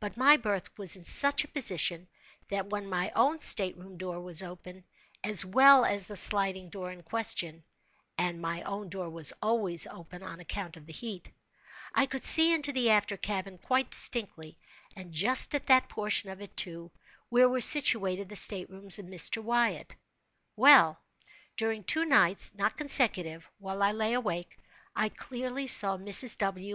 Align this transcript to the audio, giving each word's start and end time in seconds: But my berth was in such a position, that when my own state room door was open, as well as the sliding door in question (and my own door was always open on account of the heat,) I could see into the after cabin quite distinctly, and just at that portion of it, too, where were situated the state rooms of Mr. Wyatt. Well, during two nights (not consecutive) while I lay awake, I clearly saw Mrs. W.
But 0.00 0.18
my 0.18 0.36
berth 0.36 0.68
was 0.76 0.96
in 0.96 1.04
such 1.04 1.44
a 1.44 1.48
position, 1.48 2.08
that 2.50 2.68
when 2.68 2.90
my 2.90 3.10
own 3.16 3.38
state 3.38 3.74
room 3.78 3.96
door 3.96 4.20
was 4.20 4.42
open, 4.42 4.84
as 5.24 5.46
well 5.46 5.86
as 5.86 6.06
the 6.08 6.14
sliding 6.18 6.68
door 6.68 6.92
in 6.92 7.02
question 7.02 7.64
(and 8.18 8.38
my 8.38 8.60
own 8.64 8.90
door 8.90 9.08
was 9.08 9.32
always 9.40 9.86
open 9.86 10.22
on 10.22 10.40
account 10.40 10.76
of 10.76 10.84
the 10.84 10.92
heat,) 10.92 11.30
I 11.94 12.04
could 12.04 12.22
see 12.22 12.52
into 12.52 12.70
the 12.70 12.90
after 12.90 13.16
cabin 13.16 13.56
quite 13.56 13.90
distinctly, 13.90 14.58
and 14.94 15.10
just 15.10 15.54
at 15.54 15.64
that 15.68 15.88
portion 15.88 16.28
of 16.28 16.42
it, 16.42 16.54
too, 16.54 16.90
where 17.30 17.48
were 17.48 17.62
situated 17.62 18.28
the 18.28 18.36
state 18.36 18.68
rooms 18.68 18.98
of 18.98 19.06
Mr. 19.06 19.42
Wyatt. 19.42 19.96
Well, 20.54 21.02
during 21.56 21.84
two 21.84 22.04
nights 22.04 22.52
(not 22.54 22.76
consecutive) 22.76 23.48
while 23.56 23.82
I 23.82 23.92
lay 23.92 24.12
awake, 24.12 24.58
I 24.94 25.08
clearly 25.08 25.66
saw 25.66 25.96
Mrs. 25.96 26.36
W. 26.36 26.70